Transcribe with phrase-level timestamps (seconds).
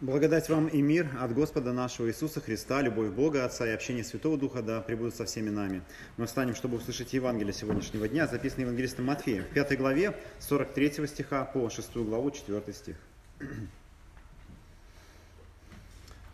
[0.00, 4.38] Благодать вам и мир от Господа нашего Иисуса Христа, любовь Бога, Отца и общение Святого
[4.38, 5.82] Духа да пребудут со всеми нами.
[6.16, 11.44] Мы встанем, чтобы услышать Евангелие сегодняшнего дня, записанное Евангелистом Матфеем, в пятой главе, 43 стиха
[11.44, 12.94] по 6 главу, 4 стих.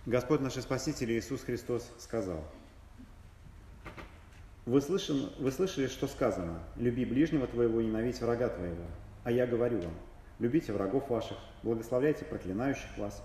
[0.04, 2.44] Господь наш Спаситель Иисус Христос сказал,
[4.66, 8.84] вы, слышали, вы слышали, что сказано, люби ближнего твоего и ненавидь врага твоего.
[9.22, 9.94] А я говорю вам,
[10.38, 13.22] любите врагов ваших, благословляйте проклинающих вас,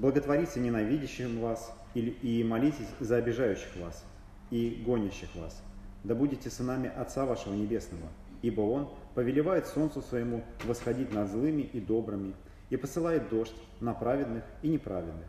[0.00, 4.02] Благотворите ненавидящим вас и молитесь за обижающих вас
[4.50, 5.62] и гонящих вас.
[6.04, 8.08] Да будете сынами Отца вашего Небесного,
[8.40, 12.32] ибо Он повелевает солнцу своему восходить над злыми и добрыми,
[12.70, 15.28] и посылает дождь на праведных и неправедных.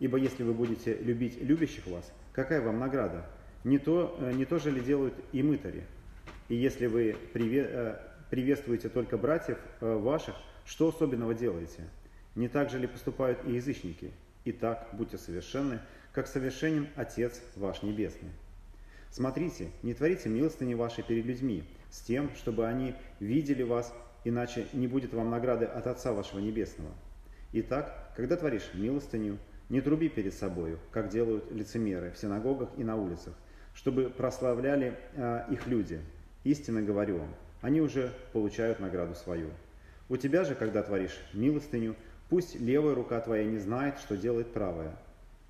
[0.00, 3.24] Ибо если вы будете любить любящих вас, какая вам награда?
[3.62, 5.84] Не то, э, не то же ли делают и мытари?
[6.48, 7.96] И если вы э,
[8.30, 11.84] приветствуете только братьев э, ваших, что особенного делаете?
[12.34, 14.10] Не так же ли поступают и язычники?
[14.44, 15.80] Итак, будьте совершенны,
[16.12, 18.30] как совершенен Отец ваш Небесный.
[19.10, 23.92] Смотрите, не творите милостыни вашей перед людьми, с тем, чтобы они видели вас,
[24.24, 26.90] иначе не будет вам награды от Отца вашего Небесного.
[27.52, 32.96] Итак, когда творишь милостыню, не труби перед собою, как делают лицемеры в синагогах и на
[32.96, 33.34] улицах,
[33.74, 36.00] чтобы прославляли э, их люди.
[36.44, 39.50] Истинно говорю вам, они уже получают награду свою.
[40.08, 41.94] У тебя же, когда творишь милостыню,
[42.32, 44.96] Пусть левая рука твоя не знает, что делает правая,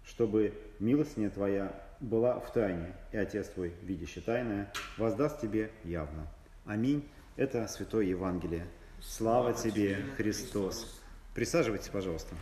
[0.05, 6.27] чтобы милостыня твоя была в тайне, и Отец твой, видящий тайное, воздаст тебе явно.
[6.66, 7.08] Аминь.
[7.36, 8.66] Это Святое Евангелие.
[9.00, 11.00] Слава, Слава тебе, Христос.
[11.36, 12.34] Присаживайтесь, пожалуйста.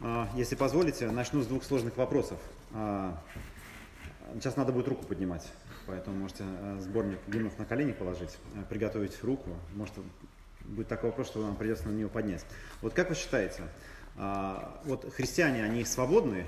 [0.00, 2.38] А, если позволите, начну с двух сложных вопросов.
[2.74, 3.18] А,
[4.34, 5.50] сейчас надо будет руку поднимать.
[5.86, 9.50] Поэтому можете э, сборник гимнов на колени положить, э, приготовить руку.
[9.74, 9.94] Может
[10.64, 12.44] будет такой вопрос, что вам придется на него поднять.
[12.80, 13.62] Вот как вы считаете,
[14.16, 16.46] а, вот христиане, они свободны?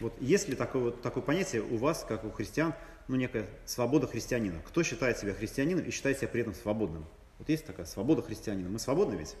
[0.00, 2.74] Вот есть ли такое, вот, такое понятие у вас, как у христиан,
[3.08, 4.60] ну некая свобода христианина?
[4.66, 7.04] Кто считает себя христианином и считает себя при этом свободным?
[7.38, 8.68] Вот есть такая свобода христианина.
[8.68, 9.36] Мы свободны ведь?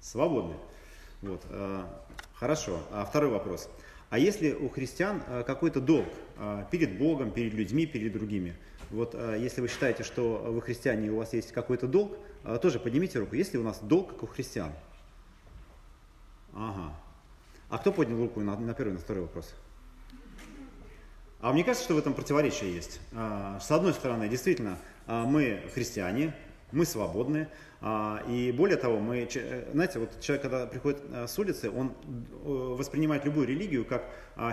[0.00, 0.54] Свободны.
[1.22, 1.42] Вот.
[1.50, 1.84] Э,
[2.34, 2.80] хорошо.
[2.92, 3.68] А второй вопрос.
[4.08, 6.06] А если у христиан какой-то долг
[6.70, 8.54] перед Богом, перед людьми, перед другими?
[8.90, 12.58] Вот а, если вы считаете, что вы христиане и у вас есть какой-то долг, а,
[12.58, 13.34] тоже поднимите руку.
[13.34, 14.72] Есть ли у нас долг, как у христиан?
[16.54, 16.94] Ага.
[17.68, 19.52] А кто поднял руку на, на первый, на второй вопрос?
[21.40, 23.00] А мне кажется, что в этом противоречие есть.
[23.12, 26.34] А, с одной стороны, действительно, мы христиане,
[26.72, 27.48] мы свободны,
[28.26, 29.28] и более того, мы,
[29.72, 34.04] знаете, вот человек, когда приходит с улицы, он э, воспринимает любую религию как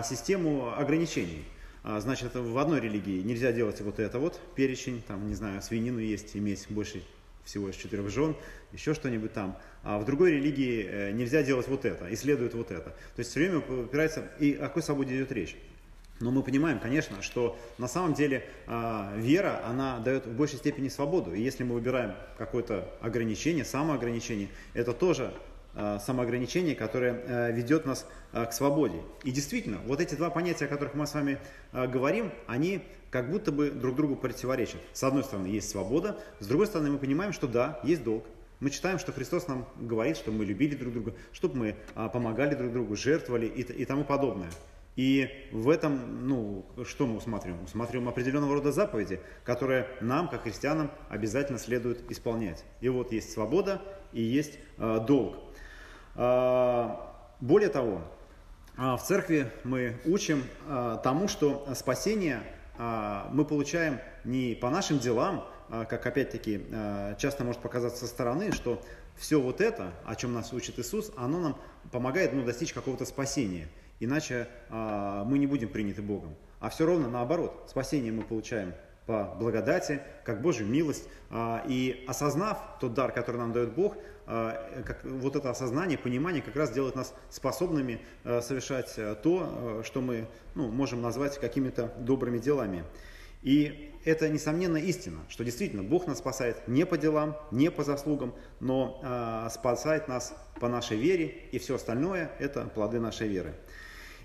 [0.04, 1.44] систему ограничений.
[1.86, 5.98] А, значит, в одной религии нельзя делать вот это вот, перечень, там, не знаю, свинину
[5.98, 7.02] есть, иметь больше
[7.44, 8.34] всего из четырех жен,
[8.72, 9.58] еще что-нибудь там.
[9.82, 12.88] А в другой религии э, нельзя делать вот это, и следует вот это.
[12.90, 15.58] То есть все время упирается, и о какой свободе идет речь.
[16.20, 20.88] Но мы понимаем, конечно, что на самом деле э, вера, она дает в большей степени
[20.88, 21.34] свободу.
[21.34, 25.34] И если мы выбираем какое-то ограничение, самоограничение, это тоже
[26.00, 29.02] самоограничение, которое э, ведет нас э, к свободе.
[29.22, 31.38] И действительно, вот эти два понятия, о которых мы с вами
[31.72, 34.80] говорим, они как будто бы друг другу противоречат.
[34.92, 38.24] С одной стороны, есть свобода, с другой стороны, мы понимаем, что да, есть долг.
[38.60, 41.76] Мы читаем, что Христос нам говорит, что мы любили друг друга, чтобы мы
[42.10, 44.50] помогали друг другу, жертвовали и тому подобное.
[44.96, 47.64] И в этом, ну, что мы усматриваем?
[47.64, 52.64] Усматриваем определенного рода заповеди, которые нам, как христианам, обязательно следует исполнять.
[52.80, 53.82] И вот есть свобода
[54.12, 55.36] и есть э, долг.
[56.16, 58.00] А, более того,
[58.76, 62.42] а, в церкви мы учим а, тому, что спасение
[62.76, 66.60] мы получаем не по нашим делам, как опять-таки
[67.18, 68.82] часто может показаться со стороны, что
[69.14, 71.56] все вот это, о чем нас учит Иисус, оно нам
[71.92, 73.68] помогает ну, достичь какого-то спасения.
[74.00, 76.34] Иначе мы не будем приняты Богом.
[76.58, 77.66] А все ровно наоборот.
[77.70, 78.74] Спасение мы получаем
[79.06, 81.08] по благодати, как Божью милость.
[81.66, 86.56] И осознав тот дар, который нам дает Бог, а, как, вот это осознание, понимание как
[86.56, 92.38] раз делает нас способными а, совершать а, то, что мы ну, можем назвать какими-то добрыми
[92.38, 92.84] делами.
[93.42, 98.34] И это, несомненно, истина, что действительно Бог нас спасает не по делам, не по заслугам,
[98.60, 103.54] но спасает нас по нашей вере, и все остальное– это плоды нашей веры.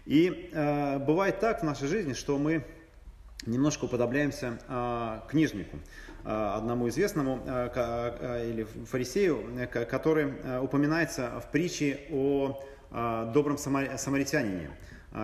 [0.06, 2.64] И э, бывает так в нашей жизни, что мы
[3.46, 5.78] немножко уподобляемся э, книжнику.
[6.26, 9.44] Э, одному известному э, э, или фарисею,
[9.90, 14.72] который упоминается в притче о добром самаритянине.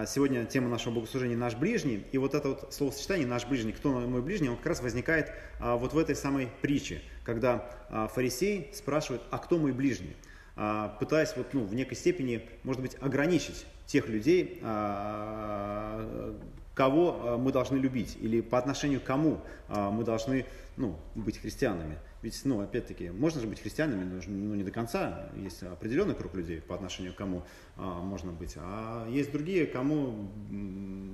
[0.06, 4.22] Сегодня тема нашего богослужения «Наш ближний», и вот это вот словосочетание «наш ближний», «кто мой
[4.22, 9.40] ближний», он как раз возникает вот в этой самой притче, когда а, фарисей спрашивает, а
[9.40, 10.16] кто мой ближний?
[10.56, 16.36] А, пытаясь вот, ну, в некой степени, может быть, ограничить тех людей, а,
[16.76, 20.46] кого а, мы должны любить или по отношению к кому а, мы должны
[20.78, 21.98] ну, быть христианами.
[22.22, 25.30] Ведь, ну, опять-таки, можно же быть христианами, но ну, не до конца.
[25.36, 27.44] Есть определенный круг людей, по отношению к кому
[27.78, 28.56] а, можно быть.
[28.58, 30.28] А есть другие, кому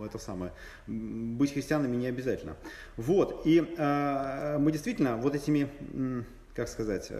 [0.03, 0.53] это самое,
[0.87, 2.55] быть христианами не обязательно.
[2.97, 5.69] Вот, и а, мы действительно вот этими,
[6.55, 7.11] как сказать,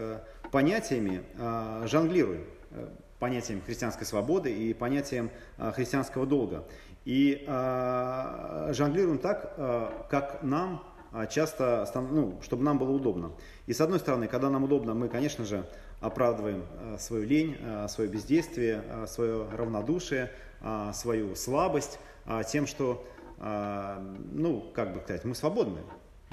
[0.50, 6.66] понятиями а, жонглируем э, понятием христианской свободы и понятием христианского долга.
[7.04, 10.84] И э, жонглируем так, э, как нам
[11.28, 13.32] часто, ну, чтобы нам было удобно.
[13.66, 15.66] И с одной стороны, когда нам удобно, мы, конечно же,
[16.00, 16.64] оправдываем
[16.98, 17.58] свою лень,
[17.88, 20.30] свое бездействие, свое равнодушие,
[20.94, 21.98] свою слабость
[22.48, 23.04] тем, что,
[23.38, 25.80] ну, как бы сказать, мы свободны.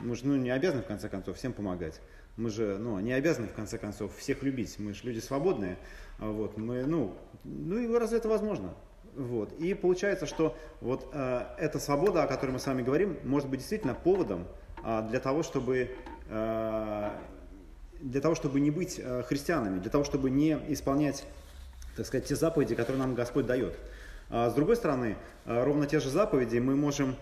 [0.02, 2.00] Мы же ну, не обязаны, в конце концов, всем помогать.
[2.38, 4.80] Мы же ну, не обязаны, в конце концов, всех любить.
[4.80, 5.78] Мы же люди свободные.
[6.20, 8.74] Вот, мы, ну, ну и разве это возможно?
[9.16, 9.54] Вот.
[9.54, 13.60] И получается, что вот э, эта свобода, о которой мы с вами говорим, может быть
[13.60, 14.48] действительно поводом
[14.84, 15.92] э, для того, чтобы
[16.30, 17.10] э,
[18.02, 21.26] для того, чтобы не быть э, христианами, для того, чтобы не исполнять,
[21.96, 23.78] так сказать, те заповеди, которые нам Господь дает.
[24.30, 27.16] А с другой стороны, э, ровно те же заповеди мы можем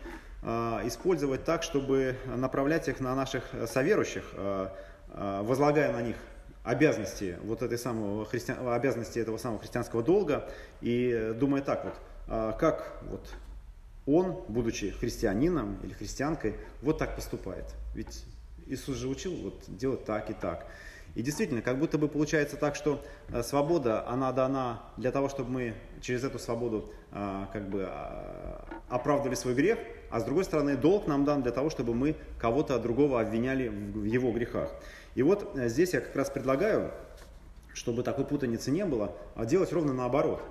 [0.43, 0.47] э,
[0.85, 4.67] использовать так, чтобы направлять их на наших соверующих, э,
[5.13, 6.15] э, возлагая на них
[6.67, 8.51] обязанности вот этой самого христи...
[8.51, 10.49] обязанности этого самого христианского долга
[10.81, 11.93] и думая так вот,
[12.27, 13.25] а, как вот
[14.05, 17.65] он, будучи христианином или христианкой, вот так поступает.
[17.95, 18.25] Ведь
[18.67, 20.65] Иисус же учил вот делать так и так.
[21.15, 25.49] И действительно, как будто бы получается так, что а, свобода, она дана для того, чтобы
[25.49, 27.89] мы через эту свободу а, как бы
[28.89, 29.79] оправдывали свой грех,
[30.09, 34.03] а с другой стороны, долг нам дан для того, чтобы мы кого-то другого обвиняли в
[34.03, 34.69] его грехах.
[35.17, 36.91] И вот э, здесь я как раз предлагаю,
[37.73, 40.43] чтобы такой путаницы не было, а делать ровно наоборот.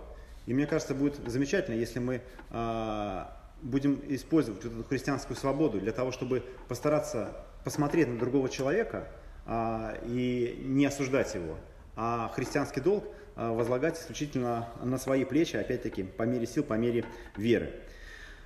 [0.46, 2.20] И мне кажется, будет замечательно, если мы
[2.50, 9.08] а, будем использовать вот эту христианскую свободу для того, чтобы постараться посмотреть на другого человека
[9.44, 11.56] а, и не осуждать его,
[11.94, 13.04] а христианский долг
[13.36, 17.04] возлагать исключительно на свои плечи, опять-таки, по мере сил, по мере
[17.36, 17.72] веры.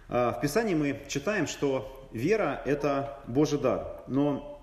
[0.09, 4.60] В Писании мы читаем, что вера– это Божий дар, но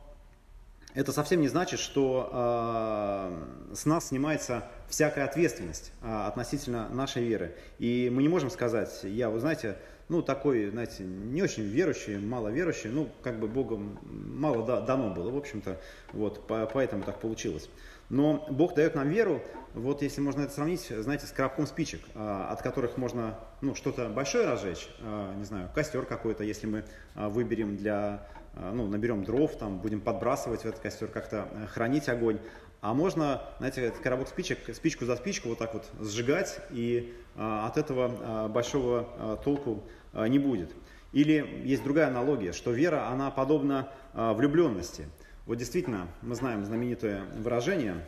[0.98, 7.54] это совсем не значит, что э, с нас снимается всякая ответственность э, относительно нашей веры.
[7.78, 9.78] И мы не можем сказать, я, вы знаете,
[10.10, 15.14] ну, такой, знаете, не очень верующий, мало верующий, ну, как бы Богом мало да, дано
[15.14, 15.80] было, в общем-то,
[16.14, 17.70] вот, по, поэтому так получилось.
[18.10, 19.42] Но Бог дает нам веру,
[19.74, 24.10] вот если можно это сравнить, знаете, с коробком спичек, а, от которых можно ну, что-то
[24.10, 28.28] большое разжечь, а, не знаю, костер какой-то, если мы выберем для
[28.60, 32.40] а, ну, наберем дров, там, будем подбрасывать в этот костер, как-то э, хранить огонь.
[32.82, 37.68] А можно, знаете, этот коробок спичек, спичку за спичку вот так вот сжигать, и а,
[37.68, 39.84] от этого а, большого а, толку
[40.14, 40.72] а, не будет.
[41.14, 45.08] Или есть другая аналогия, что вера, она подобна а, влюбленности.
[45.48, 48.06] Вот действительно, мы знаем знаменитое выражение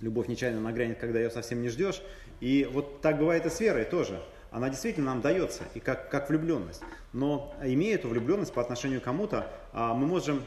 [0.00, 2.02] «любовь нечаянно нагрянет, когда ее совсем не ждешь».
[2.40, 6.30] И вот так бывает и с верой тоже– она действительно нам дается, и как, как
[6.30, 6.82] влюбленность.
[7.12, 10.42] Но имея эту влюбленность по отношению к кому-то, а, мы можем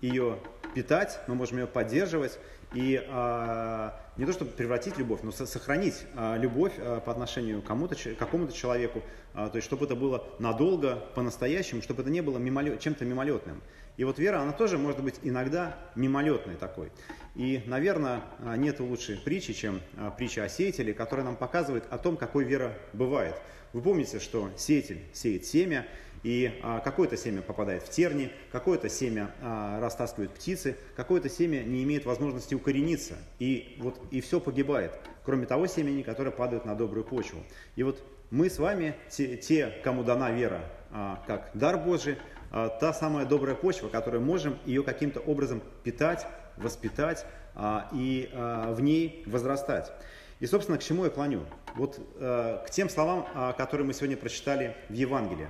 [0.00, 0.38] ее
[0.76, 2.38] питать, мы можем ее поддерживать,
[2.74, 7.64] и а, не то чтобы превратить любовь, но сохранить а, любовь а, по отношению к
[7.64, 9.02] кому-то, какому-то человеку,
[9.32, 13.62] а, то есть чтобы это было надолго, по-настоящему, чтобы это не было мимолет, чем-то мимолетным.
[13.96, 16.92] И вот вера, она тоже может быть иногда мимолетной такой.
[17.34, 18.24] И, наверное,
[18.58, 19.80] нет лучшей притчи, чем
[20.18, 23.34] притча о сеятеле, которая нам показывает о том, какой вера бывает.
[23.72, 25.86] Вы помните, что сеятель сеет семя,
[26.26, 31.84] и а, какое-то семя попадает в терни, какое-то семя а, растаскивают птицы, какое-то семя не
[31.84, 37.04] имеет возможности укорениться, и, вот, и все погибает, кроме того семени, которое падает на добрую
[37.04, 37.38] почву.
[37.76, 38.02] И вот
[38.32, 42.18] мы с вами, те, те кому дана вера а, как дар Божий,
[42.50, 48.74] а, та самая добрая почва, которую можем ее каким-то образом питать, воспитать а, и а,
[48.74, 49.92] в ней возрастать.
[50.40, 51.44] И, собственно, к чему я клоню?
[51.76, 55.46] Вот а, к тем словам, а, которые мы сегодня прочитали в Евангелии.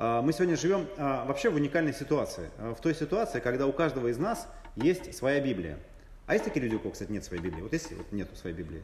[0.00, 2.50] А, мы сегодня живем а, вообще в уникальной ситуации.
[2.58, 5.76] А, в той ситуации, когда у каждого из нас есть своя Библия.
[6.26, 7.62] А есть такие люди, у кого, кстати, нет своей Библии?
[7.62, 8.82] Вот есть вот нету своей Библии?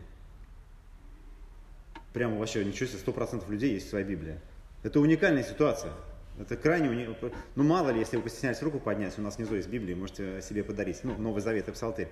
[2.13, 4.41] Прямо вообще ничего себе, 100% людей есть своя Библия.
[4.83, 5.93] Это уникальная ситуация.
[6.39, 7.33] Это крайне уникально.
[7.55, 10.65] Ну, мало ли, если вы постеснялись руку поднять, у нас внизу есть Библия, можете себе
[10.65, 12.09] подарить, ну, Новый Завет и Псалтырь.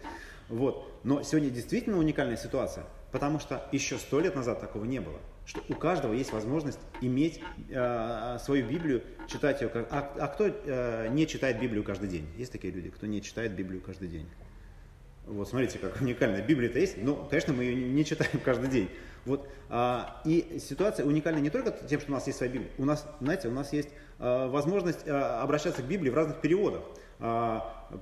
[0.49, 0.93] Вот.
[1.02, 5.19] Но сегодня действительно уникальная ситуация, потому что еще сто лет назад такого не было.
[5.45, 9.71] Что у каждого есть возможность иметь э, свою Библию, читать ее.
[9.91, 12.29] А, а кто э, не читает Библию каждый день?
[12.37, 14.29] Есть такие люди, кто не читает Библию каждый день?
[15.26, 16.43] Вот, смотрите, как уникально.
[16.43, 18.91] Библия-то есть, но, конечно, мы ее не читаем каждый день.
[19.25, 22.71] Вот, а, и ситуация уникальна не только тем, что у нас есть своя Библия.
[22.76, 26.83] У нас, знаете, у нас есть а, возможность а, обращаться к Библии в разных переводах.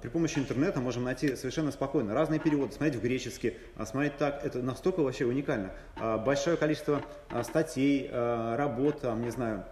[0.00, 3.52] При помощи интернета можем найти совершенно спокойно разные переводы, смотреть в греческий,
[3.84, 4.42] смотреть так.
[4.42, 5.72] Это настолько вообще уникально.
[6.24, 7.02] Большое количество
[7.42, 9.66] статей, работ, там, не знаю,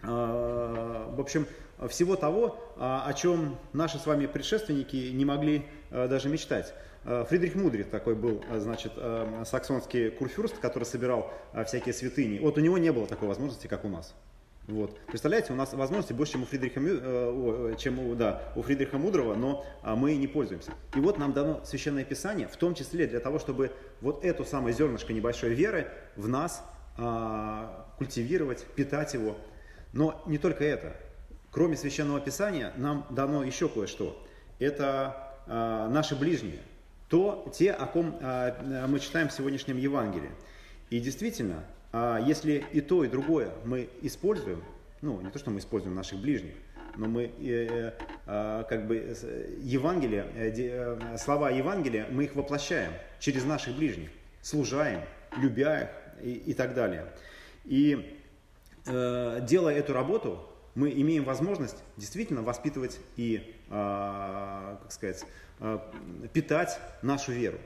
[0.00, 1.48] в общем,
[1.88, 6.74] всего того, а, о чем наши с вами предшественники не могли а, даже мечтать.
[7.04, 11.30] Э, Фридрих Мудрит такой был, э, значит, э, саксонский курфюрст, который собирал
[11.66, 12.38] всякие святыни.
[12.38, 14.14] Вот у него не было такой возможности, как у нас.
[14.66, 14.98] Вот.
[15.08, 16.80] Представляете, у нас возможности больше, чем у Фридриха,
[17.76, 20.72] чем у, да, у Фридриха Мудрого, но мы не пользуемся.
[20.96, 24.74] И вот нам дано Священное Писание, в том числе для того, чтобы вот эту самое
[24.74, 26.64] зернышко небольшой веры в нас
[26.96, 29.36] а, культивировать, питать его.
[29.92, 30.96] Но не только это.
[31.54, 34.20] Кроме Священного Писания нам дано еще кое-что.
[34.58, 36.60] Это а, наши ближние–
[37.14, 40.30] то те, о ком а, мы читаем в сегодняшнем Евангелии.
[40.90, 44.64] И действительно, а, если и то, и другое мы используем,
[45.00, 46.54] ну, не то, что мы используем наших ближних,
[46.96, 47.92] но мы э,
[48.26, 49.16] э, как бы
[49.60, 54.10] Евангелие, э, слова Евангелия, мы их воплощаем через наших ближних,
[54.42, 55.02] служаем,
[55.36, 55.88] любя их
[56.24, 57.12] и, и так далее.
[57.64, 58.20] И
[58.86, 65.24] делая эту работу, мы имеем возможность действительно воспитывать и, как сказать,
[65.60, 65.78] Э,
[66.32, 67.58] питать нашу веру.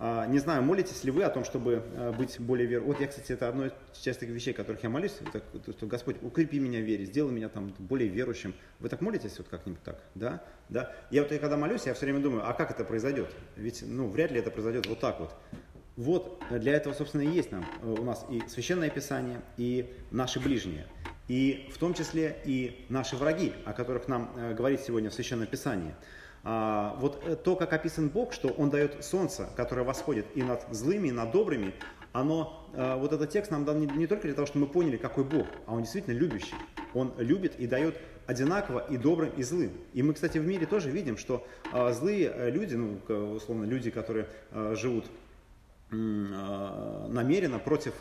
[0.00, 1.82] А, не знаю, молитесь ли вы о том, чтобы
[2.16, 2.92] быть более верующим.
[2.92, 6.60] Вот я, кстати, это одно из частых вещей, которых я молюсь, это, что Господь, укрепи
[6.60, 8.54] меня в вере, сделай меня там более верующим.
[8.78, 10.00] Вы так молитесь вот как-нибудь так?
[10.14, 10.44] Да?
[10.68, 10.94] Да?
[11.10, 13.28] Я вот когда молюсь, я все время думаю, а как это произойдет?
[13.56, 15.34] Ведь, ну, вряд ли это произойдет вот так вот.
[15.96, 20.38] Вот для этого, собственно, и есть нам э, у нас и Священное Писание, и наши
[20.38, 20.86] ближние.
[21.28, 25.94] И в том числе и наши враги, о которых нам говорит сегодня в Священном Писании.
[26.44, 30.64] А, вот э, то, как описан Бог, что Он дает солнце, которое восходит и над
[30.70, 31.74] злыми, и над добрыми,
[32.12, 35.24] оно, э, вот этот текст нам дан не, только для того, чтобы мы поняли, какой
[35.24, 36.54] Бог, а Он действительно любящий.
[36.94, 39.72] Он любит и дает одинаково и добрым, и злым.
[39.92, 41.46] И мы, кстати, в мире тоже видим, что
[41.90, 42.98] злые э, люди, ну,
[43.34, 44.26] условно, люди, которые
[44.72, 45.04] живут
[45.90, 47.94] намеренно против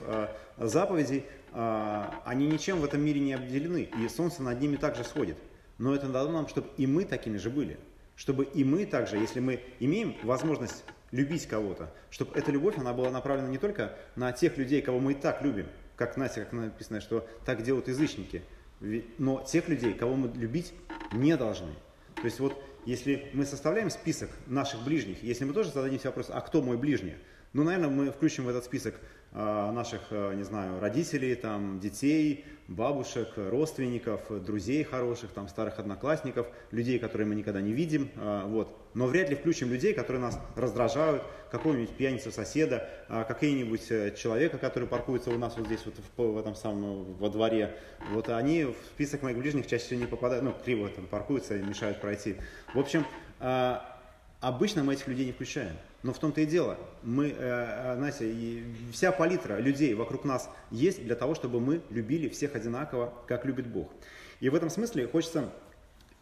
[0.58, 1.24] заповедей,
[1.54, 5.38] они ничем в этом мире не обделены, и солнце над ними также сходит.
[5.78, 7.78] Но это дано нам, чтобы и мы такими же были
[8.18, 13.12] чтобы и мы также, если мы имеем возможность любить кого-то, чтобы эта любовь, она была
[13.12, 17.00] направлена не только на тех людей, кого мы и так любим, как Настя, как написано,
[17.00, 18.44] что так делают язычники,
[19.18, 20.74] но тех людей, кого мы любить
[21.14, 21.74] не должны.
[22.16, 26.42] То есть вот если мы составляем список наших ближних, если мы тоже зададимся вопрос, а
[26.42, 27.16] кто мой ближний,
[27.54, 28.96] ну, наверное, мы включим в этот список
[29.38, 37.00] наших, э, не знаю, родителей, там, детей, бабушек, родственников, друзей хороших, там, старых одноклассников, людей,
[37.00, 38.76] которые мы никогда не видим, э, вот.
[38.94, 44.58] Но вряд ли включим людей, которые нас раздражают, какого-нибудь пьяницу соседа, э, какие-нибудь э, человека,
[44.58, 47.76] который паркуется у нас вот здесь вот в, в этом самом во дворе.
[48.12, 51.62] Вот они в список моих ближних чаще всего не попадают, ну, криво там паркуются и
[51.62, 52.38] мешают пройти.
[52.74, 53.06] В общем,
[53.40, 53.78] э,
[54.42, 55.76] обычно мы этих людей не включаем.
[56.04, 61.04] Но в том-то и дело, мы, э, Настя, и вся палитра людей вокруг нас есть
[61.04, 63.90] для того, чтобы мы любили всех одинаково, как любит Бог.
[64.40, 65.50] И в этом смысле хочется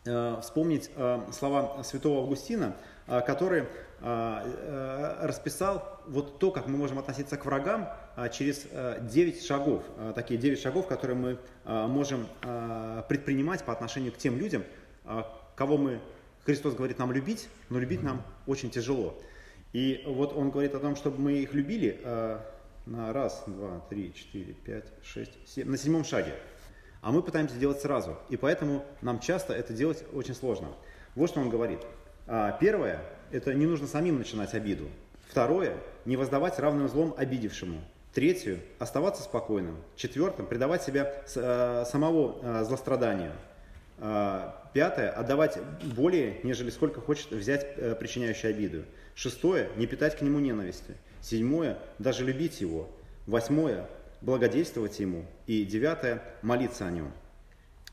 [0.06, 2.76] э, вспомнить э, слова святого Августина,
[3.08, 3.66] э, который э,
[4.02, 9.84] э, расписал вот то, как мы можем относиться к врагам э, через э, 9 шагов,
[9.98, 14.64] э, такие 9 шагов, которые мы э, можем э, предпринимать по отношению к тем людям,
[15.04, 15.24] э,
[15.58, 16.00] кого мы,
[16.46, 19.20] Христос говорит нам любить, но любить нам очень тяжело.
[19.76, 22.40] И вот он говорит о том, чтобы мы их любили э,
[22.86, 26.32] на раз, два, три, четыре, пять, шесть, семь, на седьмом шаге.
[27.02, 28.18] А мы пытаемся делать сразу.
[28.30, 30.70] И поэтому нам часто это делать очень сложно.
[31.14, 31.82] Вот что он говорит.
[32.26, 33.02] А, первое,
[33.32, 34.88] это не нужно самим начинать обиду.
[35.28, 37.82] Второе, не воздавать равным злом обидевшему.
[38.14, 39.76] Третье, оставаться спокойным.
[39.98, 43.34] Четвертое, предавать себя э, самого э, злостраданию.
[43.98, 48.86] А, пятое, отдавать более, нежели сколько хочет взять э, причиняющий обиду.
[49.16, 50.96] Шестое– не питать к нему ненависти.
[51.22, 52.90] Седьмое– даже любить его.
[53.26, 53.90] Восьмое–
[54.22, 55.26] благодействовать ему.
[55.48, 57.12] И девятое– молиться о нем.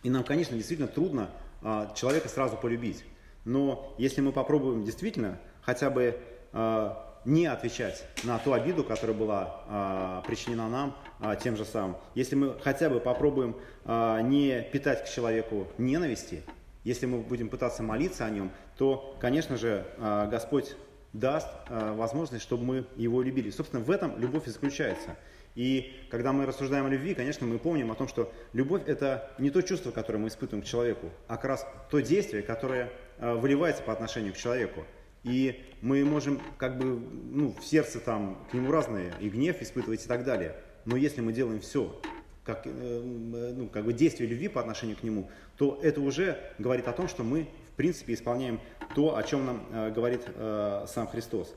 [0.02, 1.30] И нам, конечно, действительно трудно
[1.62, 3.04] а, человека сразу полюбить.
[3.44, 6.18] Но если мы попробуем действительно хотя бы
[6.52, 11.96] а, не отвечать на ту обиду, которая была а, причинена нам а, тем же самым,
[12.16, 16.42] если мы хотя бы попробуем а, не питать к человеку ненависти,
[16.82, 20.74] если мы будем пытаться молиться о нем, то, конечно же, а, Господь
[21.12, 23.50] даст э, возможность, чтобы мы его любили.
[23.50, 25.16] Собственно, в этом любовь и заключается.
[25.54, 29.50] И когда мы рассуждаем о любви, конечно, мы помним о том, что любовь– это не
[29.50, 33.82] то чувство, которое мы испытываем к человеку, а как раз то действие, которое э, выливается
[33.82, 34.84] по отношению к человеку.
[35.24, 40.04] И мы можем как бы ну, в сердце там к нему разные и гнев испытывать
[40.04, 40.56] и так далее.
[40.84, 42.00] Но если мы делаем все,
[42.44, 46.88] как, э, ну, как бы действие любви по отношению к нему, то это уже говорит
[46.88, 48.60] о том, что мы в принципе исполняем
[48.94, 51.54] то, о чем нам э, говорит э, сам Христос.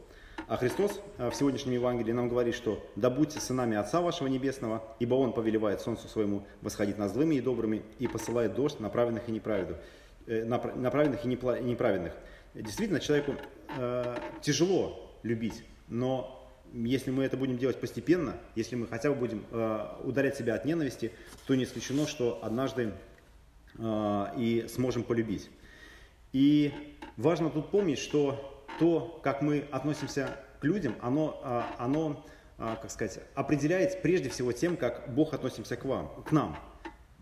[0.47, 5.15] А Христос в сегодняшнем Евангелии нам говорит, что «Да будьте сынами Отца вашего Небесного, ибо
[5.15, 9.31] Он повелевает солнцу своему восходить над злыми и добрыми и посылает дождь на праведных и
[9.31, 9.77] неправедных,
[10.27, 12.13] на праведных и неправедных».
[12.53, 13.35] Действительно, человеку
[13.77, 16.41] э, тяжело любить, но
[16.73, 20.65] если мы это будем делать постепенно, если мы хотя бы будем э, ударять себя от
[20.65, 21.11] ненависти,
[21.47, 22.93] то не исключено, что однажды
[23.77, 25.49] э, и сможем полюбить.
[26.33, 26.73] И
[27.17, 32.25] важно тут помнить, что то, как мы относимся к людям, оно, э, оно
[32.57, 36.57] э, как сказать, определяет прежде всего тем, как Бог относится к вам, к нам.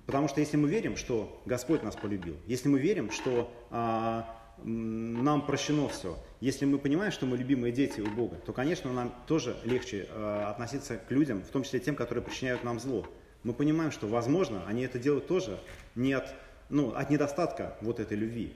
[0.05, 4.23] Потому что если мы верим, что Господь нас полюбил, если мы верим, что э,
[4.63, 6.17] нам прощено все.
[6.39, 10.43] Если мы понимаем, что мы любимые дети у Бога, то, конечно, нам тоже легче э,
[10.47, 13.05] относиться к людям, в том числе тем, которые причиняют нам зло.
[13.43, 15.59] Мы понимаем, что, возможно, они это делают тоже
[15.95, 16.33] не от,
[16.69, 18.53] ну, от недостатка вот этой любви.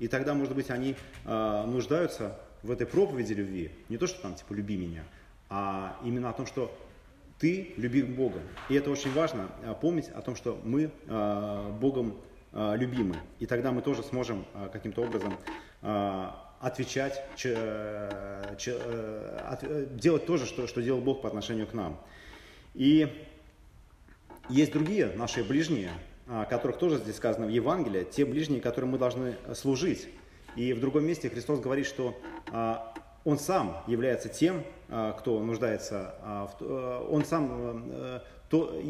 [0.00, 3.70] И тогда, может быть, они э, нуждаются в этой проповеди любви.
[3.88, 5.04] Не то, что там, типа, люби меня,
[5.48, 6.76] а именно о том, что
[7.38, 8.40] ты любим Бога.
[8.68, 12.16] И это очень важно э, помнить о том, что мы э, Богом
[12.52, 13.16] Э, любимы.
[13.38, 15.38] И тогда мы тоже сможем э, каким-то образом
[15.82, 16.26] э,
[16.58, 17.22] отвечать,
[19.96, 21.98] делать то же, что, что делал Бог по отношению к нам.
[22.74, 23.08] И
[24.48, 25.90] есть другие наши ближние,
[26.30, 30.08] о которых тоже здесь сказано в Евангелии, те ближние, которым мы должны служить.
[30.54, 32.16] И в другом месте Христос говорит, что
[33.24, 34.62] Он сам является тем,
[35.18, 36.48] кто нуждается,
[37.10, 37.82] Он сам,
[38.48, 38.80] то,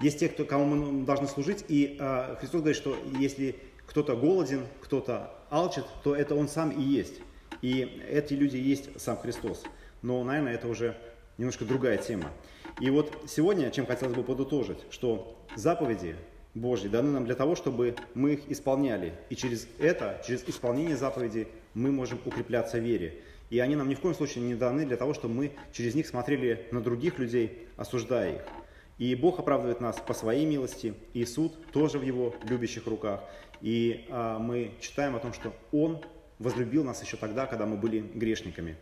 [0.00, 3.56] есть те, кто, кому мы должны служить, и э, Христос говорит, что если
[3.86, 7.20] кто-то голоден, кто-то алчит, то это Он сам и есть.
[7.62, 9.62] И эти люди есть сам Христос.
[10.02, 10.96] Но, наверное, это уже
[11.38, 12.30] немножко другая тема.
[12.80, 16.16] И вот сегодня, чем хотелось бы подытожить, что заповеди
[16.54, 19.14] Божьи даны нам для того, чтобы мы их исполняли.
[19.30, 23.20] И через это, через исполнение заповедей, мы можем укрепляться в вере.
[23.48, 26.06] И они нам ни в коем случае не даны для того, чтобы мы через них
[26.06, 28.42] смотрели на других людей, осуждая их.
[28.98, 33.22] И Бог оправдывает нас по своей милости, и суд тоже в Его любящих руках.
[33.60, 36.02] И а, мы читаем о том, что Он
[36.38, 38.76] возлюбил нас еще тогда, когда мы были грешниками.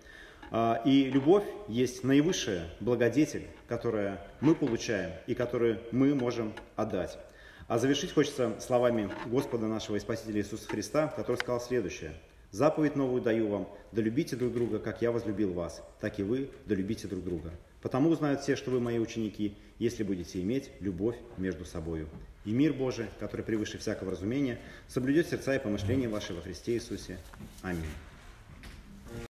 [0.50, 7.18] А, и любовь есть наивысшая благодетель, которую мы получаем и которую мы можем отдать.
[7.66, 12.12] А завершить хочется словами Господа нашего и Спасителя Иисуса Христа, который сказал следующее.
[12.50, 16.50] «Заповедь новую даю вам, да любите друг друга, как я возлюбил вас, так и вы
[16.66, 17.50] да любите друг друга».
[17.84, 22.08] Потому узнают все, что вы мои ученики, если будете иметь любовь между собою.
[22.46, 27.18] И мир Божий, который превыше всякого разумения, соблюдет сердца и помышления ваши во Христе Иисусе.
[27.60, 27.84] Аминь.